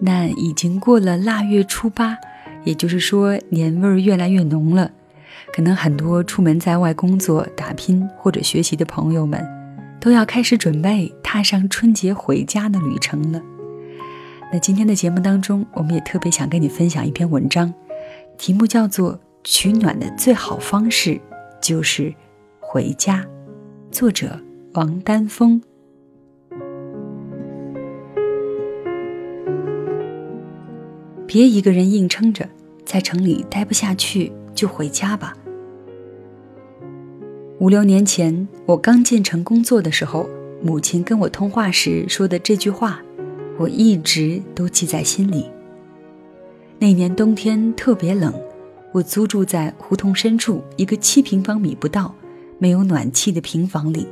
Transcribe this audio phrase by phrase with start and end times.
[0.00, 2.16] 那已经过了腊月初八，
[2.64, 4.90] 也就是说年味儿越来越浓了，
[5.52, 9.44] 可能很多出门在外工作、打拼或者学习的朋友们。
[9.98, 13.42] 都要开始准备踏上春节回家的旅程了。
[14.52, 17.74] 那今天的节目当中，我们也特别想跟你分享一篇文章，
[18.38, 21.20] 题目叫做《取暖的最好方式
[21.60, 22.14] 就是
[22.60, 23.24] 回家》，
[23.90, 24.38] 作者
[24.74, 25.60] 王丹峰。
[31.26, 32.48] 别一个人硬撑着
[32.84, 35.36] 在城里待不下去，就回家吧。
[37.58, 40.28] 五六年前，我刚进城工作的时候，
[40.62, 43.02] 母亲跟我通话时说的这句话，
[43.58, 45.46] 我一直都记在心里。
[46.78, 48.32] 那年冬天特别冷，
[48.92, 52.14] 我租住在胡同深处一个七平方米不到、
[52.58, 54.06] 没有暖气的平房里。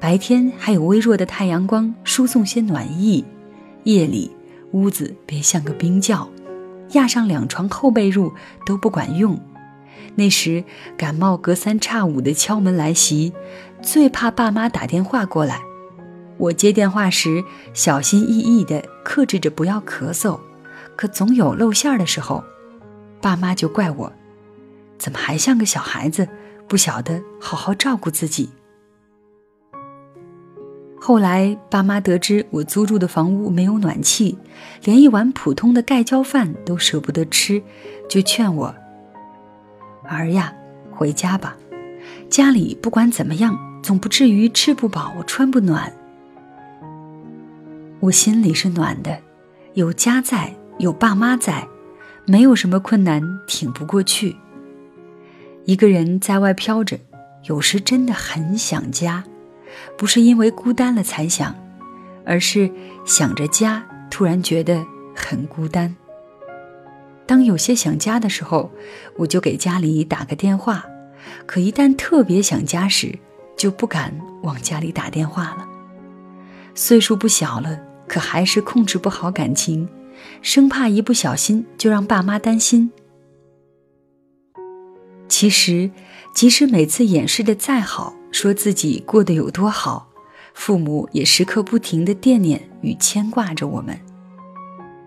[0.00, 3.24] 白天还有微弱的太阳光输送些暖意，
[3.84, 4.30] 夜里
[4.72, 6.28] 屋子别像个冰窖，
[6.92, 8.32] 压上两床厚被褥
[8.66, 9.40] 都不管用。
[10.14, 10.64] 那时
[10.96, 13.32] 感冒隔三差五的敲门来袭，
[13.80, 15.62] 最怕爸妈打电话过来。
[16.36, 20.38] 我接电话时小心翼翼地克制着不要咳嗽，
[20.96, 22.44] 可总有露馅的时候，
[23.20, 24.12] 爸妈就怪我，
[24.98, 26.28] 怎么还像个小孩子，
[26.68, 28.50] 不晓得好好照顾自己。
[31.08, 34.36] 后来爸妈得知我租住的房屋没有暖气，
[34.84, 37.62] 连一碗普通的盖浇饭都舍不得吃，
[38.10, 38.74] 就劝我。
[40.04, 40.52] 儿呀，
[40.90, 41.56] 回家吧，
[42.28, 45.90] 家里不管怎么样，总不至于吃不饱穿不暖。
[48.00, 49.18] 我心里是暖的，
[49.72, 51.66] 有家在，有爸妈在，
[52.26, 54.36] 没有什么困难挺不过去。
[55.64, 56.98] 一个人在外飘着，
[57.44, 59.24] 有时真的很想家，
[59.96, 61.54] 不是因为孤单了才想，
[62.24, 62.70] 而是
[63.04, 64.84] 想着家，突然觉得
[65.14, 65.94] 很孤单。
[67.26, 68.70] 当有些想家的时候，
[69.16, 70.82] 我就给家里打个电话；
[71.46, 73.18] 可一旦特别想家时，
[73.56, 75.68] 就不敢往家里打电话了。
[76.74, 79.88] 岁数不小了，可还是控制不好感情，
[80.40, 82.90] 生怕一不小心就让爸妈担心。
[85.28, 85.90] 其实，
[86.34, 90.08] 即使每次掩饰的再好，说自己过得有多好，
[90.54, 93.98] 父母也时刻不停的惦念与牵挂着我们。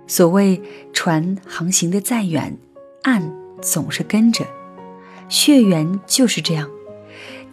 [0.08, 0.62] 所谓
[0.92, 2.58] 船航行的再远，
[3.04, 4.46] 岸总是跟着。
[5.30, 6.70] 血缘就是这样，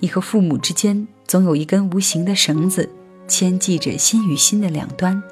[0.00, 2.90] 你和父母之间总有一根无形的绳子
[3.28, 5.22] 牵系着心与心的两端，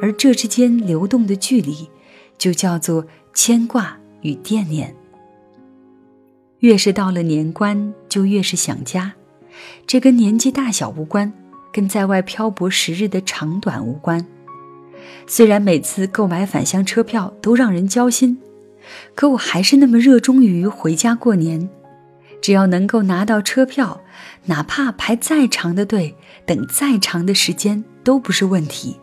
[0.00, 1.90] 而这之间流动的距离，
[2.38, 3.04] 就叫做
[3.34, 4.96] 牵挂与惦念。
[6.60, 9.12] 越是到了年关，就越是想家。
[9.86, 11.32] 这跟年纪大小无关，
[11.72, 14.26] 跟在外漂泊时日的长短无关。
[15.26, 18.38] 虽然每次购买返乡车票都让人焦心，
[19.14, 21.68] 可我还是那么热衷于回家过年。
[22.40, 24.02] 只要能够拿到车票，
[24.44, 28.98] 哪怕排再长的队，等再长的时间都不是问题。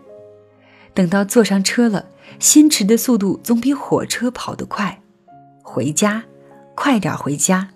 [0.94, 2.06] 等到坐上车了，
[2.38, 5.02] 心驰的速度总比火车跑得快。
[5.64, 6.24] 回家，
[6.76, 7.70] 快点回家。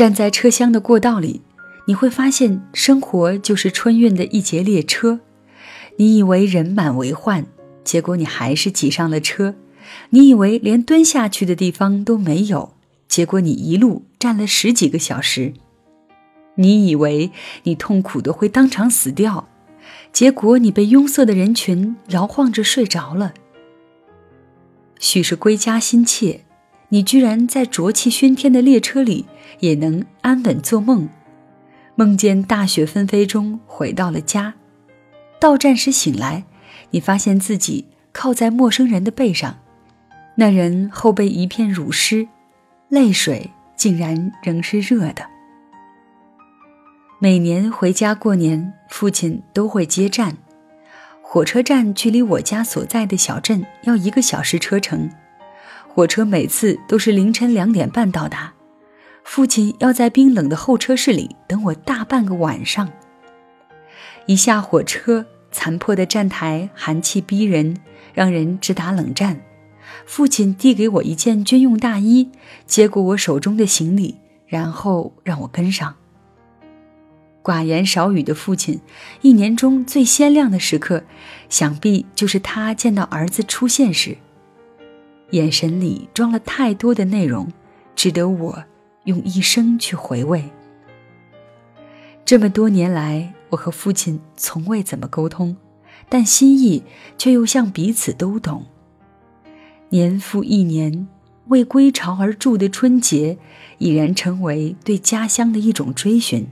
[0.00, 1.42] 站在车厢的过道里，
[1.84, 5.20] 你会发现，生活就是春运的一节列车。
[5.98, 7.44] 你以为人满为患，
[7.84, 9.56] 结果你还是挤上了车；
[10.08, 12.72] 你以为连蹲下去的地方都没有，
[13.08, 15.52] 结果你一路站了十几个小时；
[16.54, 17.30] 你以为
[17.64, 19.50] 你痛苦的会当场死掉，
[20.14, 23.34] 结果你被拥塞的人群摇晃着睡着了。
[24.98, 26.46] 许是归家心切，
[26.90, 29.26] 你居然在浊气熏天的列车里
[29.60, 31.08] 也能安稳做梦，
[31.94, 34.54] 梦见大雪纷飞中回到了家。
[35.40, 36.44] 到站时醒来，
[36.90, 39.58] 你发现自己靠在陌生人的背上，
[40.34, 42.28] 那人后背一片乳湿，
[42.88, 45.24] 泪水竟然仍是热的。
[47.20, 50.36] 每年回家过年，父亲都会接站，
[51.22, 55.08] 火车站距离我家所在的小镇要一个小时车程，
[55.92, 58.54] 火车每次都是凌晨两点半到达，
[59.24, 62.88] 父亲要在冰冷的候车室里等我大半个晚上。
[64.26, 67.76] 一下火车，残破的站台寒气逼人，
[68.14, 69.40] 让人直打冷战。
[70.06, 72.30] 父亲递给我一件军用大衣，
[72.66, 74.16] 接过我手中的行李，
[74.46, 75.96] 然后让我跟上。
[77.42, 78.80] 寡言少语的父亲，
[79.22, 81.02] 一年中最鲜亮的时刻，
[81.48, 84.16] 想必就是他见到儿子出现时，
[85.30, 87.52] 眼神里装了太多的内容，
[87.94, 88.64] 值得我
[89.04, 90.44] 用一生去回味。
[92.24, 95.56] 这么多年来，我和父亲从未怎么沟通，
[96.08, 96.82] 但心意
[97.18, 98.66] 却又像彼此都懂。
[99.88, 101.08] 年复一年，
[101.48, 103.38] 为归巢而筑的春节，
[103.78, 106.46] 已然成为对家乡的一种追寻。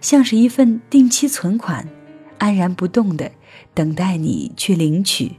[0.00, 1.88] 像是一份定期存款，
[2.38, 3.32] 安然不动的
[3.72, 5.36] 等待你去领取。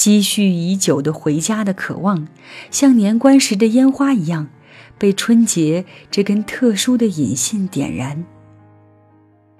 [0.00, 2.26] 积蓄已久的回家的渴望，
[2.70, 4.48] 像年关时的烟花一样，
[4.96, 8.24] 被春节这根特殊的引线点燃。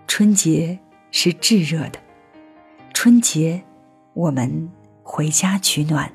[0.09, 0.79] 春节
[1.11, 1.99] 是炙热的，
[2.95, 3.61] 春节，
[4.15, 4.71] 我们
[5.03, 6.11] 回家取暖。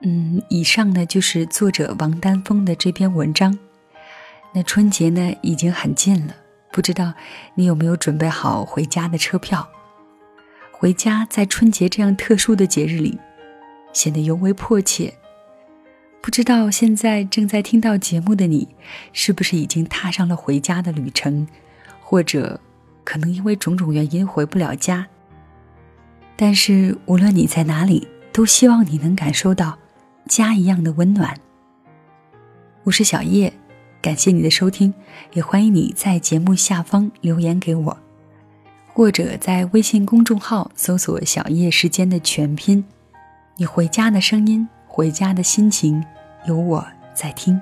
[0.00, 3.58] 嗯，以上呢就是作者王丹峰的这篇文章。
[4.54, 6.34] 那春节呢已经很近了，
[6.70, 7.12] 不知道
[7.54, 9.68] 你有没有准备好回家的车票？
[10.70, 13.18] 回家在春节这样特殊的节日里，
[13.92, 15.12] 显得尤为迫切。
[16.22, 18.68] 不知道现在正在听到节目的你，
[19.12, 21.48] 是不是已经踏上了回家的旅程，
[22.00, 22.60] 或者
[23.02, 25.06] 可能因为种种原因回不了家？
[26.36, 29.76] 但是无论你在哪里，都希望你能感受到。
[30.28, 31.34] 家一样的温暖。
[32.84, 33.52] 我是小叶，
[34.00, 34.92] 感谢你的收听，
[35.32, 37.98] 也欢迎你在节目下方留言给我，
[38.92, 42.84] 或者在微信公众号搜索“小叶时间”的全拼。
[43.56, 46.04] 你回家的声音，回家的心情，
[46.46, 47.58] 有我在听。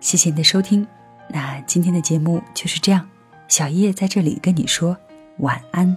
[0.00, 0.86] 谢谢你的收听，
[1.28, 3.08] 那今天的节目就是这样，
[3.48, 4.96] 小叶在这里跟你说
[5.38, 5.96] 晚安。